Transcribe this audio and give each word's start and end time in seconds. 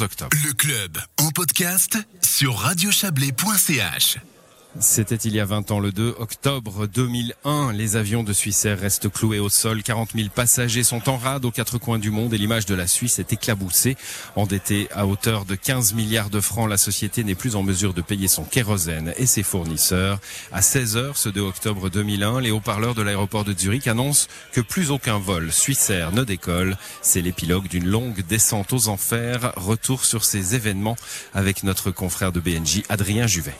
Le 0.00 0.54
club 0.54 0.96
en 1.18 1.28
podcast 1.28 1.98
sur 2.22 2.56
radiochablais.ch. 2.56 4.16
C'était 4.78 5.16
il 5.16 5.34
y 5.34 5.40
a 5.40 5.44
20 5.44 5.72
ans, 5.72 5.80
le 5.80 5.90
2 5.90 6.14
octobre 6.18 6.86
2001. 6.86 7.72
Les 7.72 7.96
avions 7.96 8.22
de 8.22 8.32
Suissair 8.32 8.78
restent 8.78 9.10
cloués 9.10 9.40
au 9.40 9.48
sol. 9.48 9.82
40 9.82 10.10
000 10.14 10.28
passagers 10.32 10.84
sont 10.84 11.08
en 11.08 11.16
rade 11.16 11.44
aux 11.44 11.50
quatre 11.50 11.78
coins 11.78 11.98
du 11.98 12.12
monde 12.12 12.32
et 12.34 12.38
l'image 12.38 12.66
de 12.66 12.76
la 12.76 12.86
Suisse 12.86 13.18
est 13.18 13.32
éclaboussée. 13.32 13.96
Endettée 14.36 14.88
à 14.92 15.08
hauteur 15.08 15.44
de 15.44 15.56
15 15.56 15.94
milliards 15.94 16.30
de 16.30 16.40
francs, 16.40 16.70
la 16.70 16.76
société 16.76 17.24
n'est 17.24 17.34
plus 17.34 17.56
en 17.56 17.64
mesure 17.64 17.94
de 17.94 18.00
payer 18.00 18.28
son 18.28 18.44
kérosène 18.44 19.12
et 19.16 19.26
ses 19.26 19.42
fournisseurs. 19.42 20.20
À 20.52 20.62
16 20.62 20.96
heures, 20.96 21.16
ce 21.16 21.28
2 21.28 21.40
octobre 21.40 21.90
2001, 21.90 22.40
les 22.40 22.52
haut-parleurs 22.52 22.94
de 22.94 23.02
l'aéroport 23.02 23.44
de 23.44 23.52
Zurich 23.58 23.88
annoncent 23.88 24.28
que 24.52 24.60
plus 24.60 24.92
aucun 24.92 25.18
vol 25.18 25.50
Suissair 25.50 26.12
ne 26.12 26.22
décolle. 26.22 26.76
C'est 27.02 27.22
l'épilogue 27.22 27.66
d'une 27.66 27.88
longue 27.88 28.24
descente 28.28 28.72
aux 28.72 28.86
enfers. 28.86 29.52
Retour 29.56 30.04
sur 30.04 30.24
ces 30.24 30.54
événements 30.54 30.96
avec 31.34 31.64
notre 31.64 31.90
confrère 31.90 32.30
de 32.30 32.38
BNJ, 32.38 32.84
Adrien 32.88 33.26
Juvet. 33.26 33.54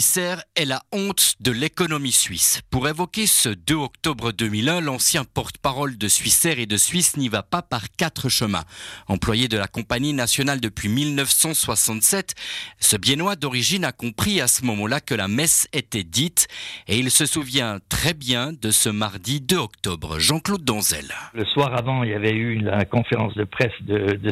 Est 0.00 0.64
la 0.64 0.80
honte 0.92 1.34
de 1.40 1.52
l'économie 1.52 2.10
suisse. 2.10 2.62
Pour 2.70 2.88
évoquer 2.88 3.26
ce 3.26 3.50
2 3.50 3.74
octobre 3.74 4.32
2001, 4.32 4.80
l'ancien 4.80 5.24
porte-parole 5.24 5.98
de 5.98 6.08
Swissair 6.08 6.58
et 6.58 6.64
de 6.64 6.78
Suisse 6.78 7.18
n'y 7.18 7.28
va 7.28 7.42
pas 7.42 7.60
par 7.60 7.90
quatre 7.98 8.30
chemins. 8.30 8.64
Employé 9.08 9.46
de 9.46 9.58
la 9.58 9.66
compagnie 9.66 10.14
nationale 10.14 10.58
depuis 10.58 10.88
1967, 10.88 12.34
ce 12.78 12.96
Biennois 12.96 13.36
d'origine 13.36 13.84
a 13.84 13.92
compris 13.92 14.40
à 14.40 14.48
ce 14.48 14.64
moment-là 14.64 15.00
que 15.00 15.14
la 15.14 15.28
messe 15.28 15.68
était 15.74 16.02
dite 16.02 16.48
et 16.88 16.98
il 16.98 17.10
se 17.10 17.26
souvient 17.26 17.78
très 17.90 18.14
bien 18.14 18.54
de 18.54 18.70
ce 18.70 18.88
mardi 18.88 19.42
2 19.42 19.56
octobre. 19.56 20.18
Jean-Claude 20.18 20.64
Donzel. 20.64 21.12
Le 21.34 21.44
soir 21.44 21.76
avant, 21.76 22.04
il 22.04 22.10
y 22.10 22.14
avait 22.14 22.32
eu 22.32 22.58
la 22.60 22.86
conférence 22.86 23.34
de 23.34 23.44
presse 23.44 23.72
de, 23.82 24.16
de 24.16 24.30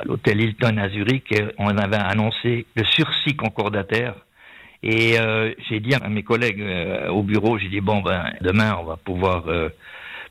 à 0.00 0.04
l'hôtel 0.04 0.40
Hilton 0.40 0.76
à 0.76 0.88
Zurich 0.88 1.30
et 1.30 1.44
on 1.58 1.68
avait 1.68 1.96
annoncé 1.96 2.66
le 2.74 2.84
sursis 2.84 3.36
concordataire 3.36 4.16
et 4.82 5.18
euh, 5.18 5.52
j'ai 5.68 5.80
dit 5.80 5.94
à 5.94 6.08
mes 6.08 6.22
collègues 6.22 6.60
euh, 6.60 7.08
au 7.08 7.22
bureau, 7.22 7.58
j'ai 7.58 7.68
dit 7.68 7.80
bon 7.80 8.00
ben 8.00 8.32
demain 8.40 8.76
on 8.80 8.84
va 8.84 8.96
pouvoir 8.96 9.44
euh, 9.48 9.70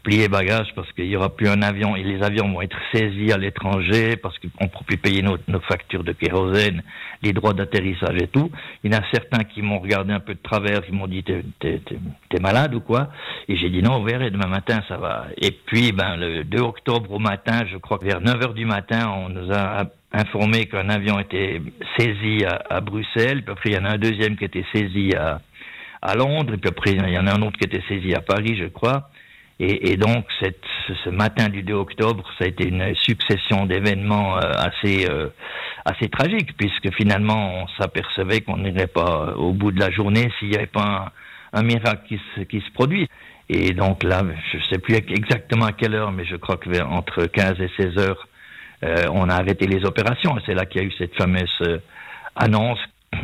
plier 0.03 0.29
bagages 0.29 0.69
parce 0.73 0.89
qu'il 0.93 1.07
y 1.07 1.17
aura 1.17 1.35
plus 1.35 1.49
un 1.49 1.61
avion 1.61 1.97
et 1.97 2.03
les 2.03 2.23
avions 2.23 2.53
vont 2.53 2.61
être 2.61 2.77
saisis 2.93 3.33
à 3.33 3.37
l'étranger 3.37 4.15
parce 4.15 4.39
qu'on 4.39 4.63
ne 4.63 4.69
pourra 4.69 4.85
plus 4.85 4.97
payer 4.97 5.21
nos, 5.21 5.37
nos, 5.49 5.59
factures 5.59 6.05
de 6.05 6.13
kérosène, 6.13 6.81
les 7.23 7.33
droits 7.33 7.53
d'atterrissage 7.53 8.15
et 8.21 8.27
tout. 8.27 8.49
Il 8.85 8.93
y 8.93 8.95
en 8.95 8.99
a 8.99 9.03
certains 9.11 9.43
qui 9.43 9.61
m'ont 9.61 9.79
regardé 9.79 10.13
un 10.13 10.21
peu 10.21 10.33
de 10.33 10.41
travers, 10.41 10.81
qui 10.85 10.93
m'ont 10.93 11.07
dit 11.07 11.25
t'es, 11.25 12.39
malade 12.39 12.73
ou 12.73 12.79
quoi? 12.79 13.09
Et 13.49 13.57
j'ai 13.57 13.69
dit 13.69 13.81
non, 13.81 13.95
on 13.95 14.03
verra 14.03 14.29
demain 14.29 14.47
matin 14.47 14.81
ça 14.87 14.95
va. 14.95 15.25
Et 15.41 15.51
puis 15.51 15.91
ben 15.91 16.15
le 16.15 16.45
2 16.45 16.57
octobre 16.59 17.11
au 17.11 17.19
matin, 17.19 17.65
je 17.69 17.75
crois 17.75 17.97
que 17.97 18.05
vers 18.05 18.21
9 18.21 18.43
heures 18.43 18.53
du 18.53 18.65
matin, 18.65 19.09
on 19.09 19.27
nous 19.27 19.51
a 19.51 19.87
informé 20.11 20.65
qu'un 20.65 20.89
avion 20.89 21.19
était 21.19 21.61
saisi 21.97 22.43
à, 22.45 22.79
Bruxelles, 22.81 23.43
puis 23.43 23.51
après 23.51 23.69
il 23.71 23.75
y 23.75 23.77
en 23.77 23.85
a 23.85 23.93
un 23.93 23.97
deuxième 23.97 24.37
qui 24.37 24.45
était 24.45 24.65
saisi 24.73 25.11
à, 25.15 25.39
Londres, 26.15 26.53
et 26.53 26.57
puis 26.57 26.69
après 26.69 26.91
il 26.91 27.09
y 27.09 27.17
en 27.17 27.27
a 27.27 27.33
un 27.33 27.41
autre 27.41 27.57
qui 27.57 27.65
était 27.65 27.83
saisi 27.87 28.13
à 28.13 28.21
Paris, 28.21 28.57
je 28.57 28.67
crois. 28.67 29.09
Et, 29.59 29.97
donc 29.97 30.25
ce 30.39 31.09
matin 31.09 31.49
du 31.49 31.63
2 31.63 31.73
octobre, 31.73 32.23
ça 32.37 32.45
a 32.45 32.47
été 32.47 32.67
une 32.67 32.93
succession 32.95 33.65
d'événements 33.65 34.37
euh, 34.37 34.51
assez 34.55 35.07
euh, 35.09 35.29
assez 35.83 36.09
tragiques, 36.09 36.55
puisque 36.57 36.93
finalement 36.93 37.63
on 37.63 37.67
s'apercevait 37.79 38.41
qu'on 38.41 38.57
n'irait 38.57 38.87
pas 38.87 39.33
au 39.35 39.53
bout 39.53 39.71
de 39.71 39.79
la 39.79 39.89
journée 39.89 40.31
s'il 40.37 40.49
n'y 40.49 40.57
avait 40.57 40.67
pas 40.67 41.11
un, 41.53 41.63
miracle 41.63 42.03
qui 42.07 42.19
se, 42.35 42.41
qui 42.41 42.61
se 42.61 42.71
produit. 42.71 43.09
Et 43.49 43.71
donc 43.71 44.03
là, 44.03 44.21
je 44.51 44.57
ne 44.57 44.63
sais 44.63 44.77
plus 44.77 44.95
exactement 44.95 45.65
à 45.65 45.71
quelle 45.71 45.95
heure, 45.95 46.11
mais 46.11 46.25
je 46.25 46.35
crois 46.35 46.57
que 46.57 46.69
entre 46.83 47.25
15 47.25 47.59
et 47.59 47.71
16 47.77 47.97
heures, 47.97 48.27
on 48.83 49.29
a 49.29 49.35
arrêté 49.35 49.67
les 49.67 49.83
opérations. 49.85 50.35
C'est 50.45 50.53
là 50.53 50.65
qu'il 50.65 50.81
y 50.81 50.83
a 50.83 50.87
eu 50.87 50.93
cette 50.97 51.15
fameuse 51.15 51.49
euh, 51.61 51.79
annonce, 52.35 52.79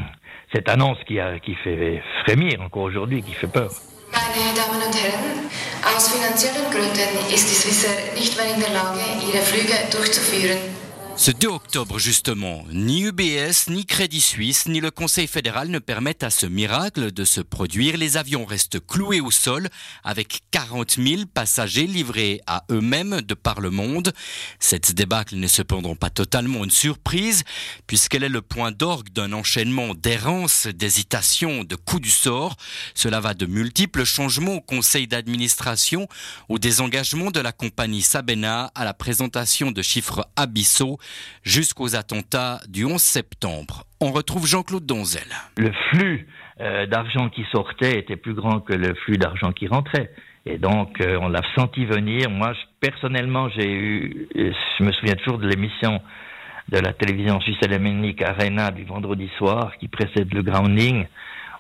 cette 0.53 0.69
annonce 0.69 0.97
qui, 1.07 1.19
a, 1.19 1.39
qui 1.39 1.55
fait 1.55 2.01
frémir 2.25 2.61
encore 2.61 2.83
aujourd'hui, 2.83 3.21
qui 3.21 3.33
fait 3.33 3.51
peur. 3.51 3.71
Meine 4.11 4.53
Damen 4.53 4.81
und 4.87 4.93
Herren, 4.93 5.49
aus 5.95 6.09
finanziellen 6.09 6.69
Gründen 6.69 7.33
ist 7.33 7.49
die 7.49 7.55
Swissair 7.55 8.13
nicht 8.13 8.37
mehr 8.37 8.53
in 8.53 8.59
der 8.59 8.69
Lage, 8.69 9.01
ihre 9.27 9.41
Flüge 9.41 9.73
durchzuführen. 9.91 10.82
Ce 11.15 11.29
2 11.29 11.47
octobre, 11.47 11.99
justement, 11.99 12.65
ni 12.71 13.03
UBS, 13.03 13.69
ni 13.69 13.85
Crédit 13.85 14.19
Suisse, 14.19 14.67
ni 14.67 14.81
le 14.81 14.89
Conseil 14.89 15.27
fédéral 15.27 15.69
ne 15.69 15.77
permettent 15.77 16.23
à 16.23 16.31
ce 16.31 16.47
miracle 16.47 17.11
de 17.11 17.23
se 17.23 17.39
produire. 17.39 17.97
Les 17.97 18.17
avions 18.17 18.45
restent 18.45 18.83
cloués 18.85 19.21
au 19.21 19.29
sol 19.29 19.69
avec 20.03 20.39
40 20.49 20.97
000 20.97 21.21
passagers 21.31 21.85
livrés 21.85 22.41
à 22.47 22.65
eux-mêmes 22.71 23.21
de 23.21 23.35
par 23.35 23.61
le 23.61 23.69
monde. 23.69 24.11
Cette 24.59 24.93
débâcle 24.93 25.35
n'est 25.35 25.47
cependant 25.47 25.95
pas 25.95 26.09
totalement 26.09 26.63
une 26.63 26.71
surprise 26.71 27.43
puisqu'elle 27.85 28.23
est 28.23 28.29
le 28.29 28.41
point 28.41 28.71
d'orgue 28.71 29.09
d'un 29.09 29.33
enchaînement 29.33 29.93
d'errance, 29.93 30.65
d'hésitation, 30.65 31.63
de 31.63 31.75
coups 31.75 32.01
du 32.01 32.11
sort. 32.11 32.57
Cela 32.95 33.19
va 33.19 33.35
de 33.35 33.45
multiples 33.45 34.03
changements 34.03 34.55
au 34.55 34.61
conseil 34.61 35.07
d'administration, 35.07 36.07
au 36.49 36.57
désengagement 36.57 37.29
de 37.29 37.39
la 37.39 37.51
compagnie 37.51 38.01
Sabena, 38.01 38.71
à 38.73 38.83
la 38.83 38.95
présentation 38.95 39.69
de 39.69 39.81
chiffres 39.83 40.27
abyssaux 40.35 40.97
jusqu'aux 41.43 41.95
attentats 41.95 42.59
du 42.67 42.85
11 42.85 43.01
septembre. 43.01 43.85
On 43.99 44.11
retrouve 44.11 44.47
Jean-Claude 44.47 44.85
Donzel. 44.85 45.23
Le 45.57 45.71
flux 45.89 46.27
euh, 46.61 46.85
d'argent 46.85 47.29
qui 47.29 47.45
sortait 47.51 47.99
était 47.99 48.15
plus 48.15 48.33
grand 48.33 48.59
que 48.59 48.73
le 48.73 48.93
flux 48.95 49.17
d'argent 49.17 49.51
qui 49.51 49.67
rentrait. 49.67 50.11
Et 50.45 50.57
donc, 50.57 50.99
euh, 51.01 51.17
on 51.21 51.29
l'a 51.29 51.41
senti 51.55 51.85
venir. 51.85 52.29
Moi, 52.29 52.53
personnellement, 52.79 53.49
j'ai 53.49 53.71
eu, 53.71 54.27
je 54.35 54.83
me 54.83 54.91
souviens 54.91 55.15
toujours 55.15 55.39
de 55.39 55.47
l'émission 55.47 56.01
de 56.69 56.79
la 56.79 56.93
télévision 56.93 57.39
suisse 57.41 57.61
alémanique 57.63 58.21
Arena 58.21 58.71
du 58.71 58.83
vendredi 58.83 59.29
soir 59.37 59.73
qui 59.79 59.87
précède 59.87 60.33
le 60.33 60.41
grounding 60.41 61.05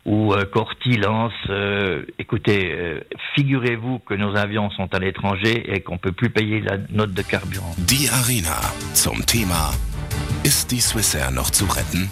où 0.05 0.33
euh, 0.33 0.45
Corti 0.45 0.97
lance 0.97 1.31
euh, 1.49 2.05
écoutez, 2.19 2.71
euh, 2.73 2.99
figurez-vous 3.35 3.99
que 3.99 4.13
nos 4.13 4.35
avions 4.35 4.69
sont 4.71 4.93
à 4.93 4.99
l'étranger 4.99 5.73
et 5.73 5.81
qu'on 5.81 5.97
peut 5.97 6.11
plus 6.11 6.29
payer 6.29 6.59
la 6.59 6.77
note 6.89 7.13
de 7.13 7.21
carburant. 7.21 7.73
Die 7.77 8.09
Arena 8.09 8.59
zum 8.93 9.25
Thema 9.25 9.71
Ist 10.43 10.71
die 10.71 10.81
Swissair 10.81 11.31
noch 11.31 11.51
zu 11.51 11.65
retten? 11.65 12.09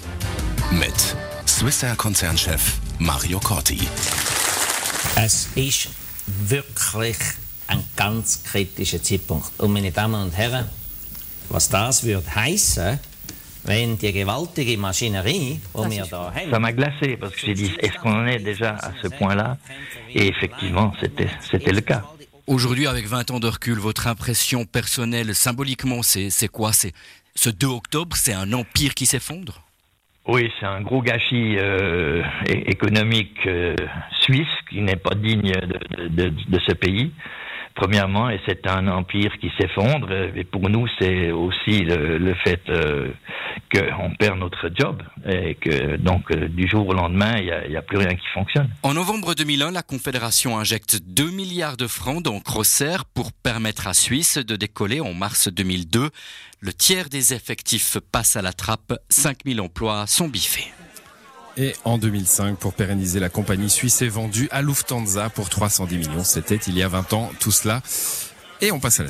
Mit 0.72 1.16
Swissair 1.46 1.96
Konzernchef 1.96 2.80
Mario 3.00 3.40
Corti. 3.40 3.80
Es 5.18 5.52
ist 5.56 5.90
wirklich 6.26 7.18
ein 7.68 7.84
ganz 7.98 8.44
kritischer 8.44 9.04
Zeitpunkt. 9.04 9.48
Und 9.58 9.74
meine 9.74 9.92
Damen 9.92 10.22
und 10.22 10.38
Herren, 10.38 10.66
was 11.50 11.68
das 11.70 12.06
wird 12.06 12.34
heißen, 12.34 13.00
wenn 13.64 13.98
die 13.98 14.12
gewaltige 14.12 14.78
Maschinerie, 14.78 15.60
die 15.74 15.90
wir 15.90 16.06
da 16.06 16.34
haben. 16.34 16.52
Ça 16.52 16.60
m'a 16.60 16.72
glacé 16.72 17.18
parce 17.18 17.34
que 17.36 17.46
j'ai 17.46 17.54
dit 17.54 17.72
est-ce 17.80 17.98
qu'on 18.00 18.14
en 18.14 18.28
est 18.28 18.40
déjà 18.40 18.72
à 18.76 18.92
ce 19.02 19.08
point-là? 19.08 19.58
Et 20.14 20.28
effectivement, 20.28 20.94
c'était 21.00 21.30
c'était 21.42 21.72
le 21.72 21.82
cas. 21.82 22.04
Aujourd'hui, 22.48 22.88
avec 22.88 23.06
20 23.06 23.32
ans 23.32 23.40
de 23.40 23.48
recul, 23.48 23.78
votre 23.78 24.08
impression 24.08 24.66
personnelle, 24.66 25.36
symboliquement, 25.36 26.02
c'est 26.02 26.48
quoi? 26.48 26.74
C'est 26.74 26.92
ce 27.36 27.50
2 27.50 27.68
octobre, 27.68 28.16
c'est 28.18 28.34
un 28.34 28.52
empire 28.52 28.94
qui 28.94 29.06
s'effondre? 29.06 29.62
Oui, 30.28 30.52
c'est 30.60 30.66
un 30.66 30.82
gros 30.82 31.02
gâchis 31.02 31.58
euh, 31.58 32.22
économique 32.48 33.40
euh, 33.48 33.76
suisse 34.22 34.48
qui 34.70 34.82
n'est 34.82 34.96
pas 34.96 35.16
digne 35.16 35.52
de, 35.52 36.08
de, 36.10 36.30
de, 36.30 36.60
ce 36.60 36.74
pays. 36.74 37.12
Premièrement, 37.76 38.30
et 38.30 38.40
c'est 38.46 38.68
un 38.68 38.88
empire 38.88 39.32
qui 39.40 39.52
s'effondre. 39.60 40.12
Et 40.36 40.44
pour 40.44 40.70
nous, 40.70 40.88
c'est 41.00 41.32
aussi 41.32 41.84
le, 41.84 42.34
fait 42.44 42.62
euh, 42.70 43.12
qu'on 43.74 44.14
perd 44.16 44.40
notre 44.40 44.70
job 44.74 45.02
et 45.28 45.56
que 45.56 45.98
donc 45.98 46.32
euh, 46.32 46.48
du 46.48 46.68
jour 46.68 46.88
au 46.88 46.94
lendemain, 46.94 47.36
il 47.38 47.70
n'y 47.70 47.78
a, 47.78 47.82
plus 47.82 47.98
rien 47.98 48.10
qui 48.10 48.28
fonctionne. 48.34 48.70
En 48.84 48.94
novembre 48.94 49.34
2001, 49.36 49.72
la 49.72 49.84
Confédération 49.84 50.58
injecte 50.58 51.00
2 51.02 51.32
milliards 51.32 51.78
de 51.78 51.88
francs 51.88 52.22
dans 52.22 52.40
Crosser 52.40 52.98
pour 53.14 53.32
permettre 53.32 53.88
à 53.88 53.94
Suisse 53.94 54.38
de 54.38 54.56
décoller 54.56 55.00
en 55.00 55.14
mars 55.14 55.48
2002. 55.48 56.10
Le 56.60 56.74
tiers 56.74 57.10
des 57.10 57.34
effectifs 57.34 57.98
passe 58.12 58.36
à 58.36 58.42
la 58.42 58.54
trappe, 58.54 58.94
5000 59.10 59.62
emplois 59.62 60.06
sont 60.08 60.28
biffés. 60.28 60.72
Et 61.58 61.76
en 61.84 61.98
2005, 61.98 62.58
pour 62.58 62.74
pérenniser 62.74 63.20
la 63.20 63.30
compagnie 63.30 63.70
suisse 63.70 64.02
est 64.02 64.08
vendue 64.08 64.48
à 64.52 64.62
Lufthansa 64.62 65.30
pour 65.30 65.50
310 65.50 65.98
millions. 65.98 66.24
C'était 66.24 66.56
il 66.56 66.78
y 66.78 66.84
a 66.84 66.88
20 66.88 67.14
ans, 67.14 67.32
tout 67.40 67.52
cela. 67.52 67.82
Et 68.62 68.72
on 68.72 68.80
passe 68.80 69.00
à 69.00 69.04
la 69.04 69.10